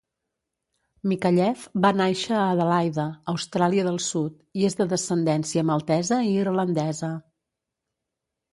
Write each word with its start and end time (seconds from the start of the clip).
Micallef 1.09 1.65
va 1.85 1.91
nàixer 1.97 2.33
a 2.37 2.45
Adelaida, 2.55 3.05
Austràlia 3.35 3.85
del 3.89 4.01
Sud, 4.07 4.41
i 4.63 4.67
és 4.73 4.79
de 4.81 4.89
descendència 4.97 5.67
maltesa 5.71 6.21
i 6.33 6.35
irlandesa. 6.45 7.15